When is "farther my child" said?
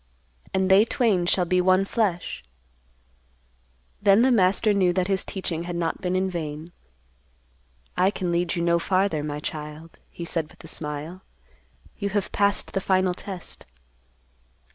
8.79-9.99